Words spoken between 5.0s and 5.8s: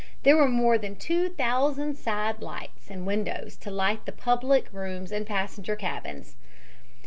and passenger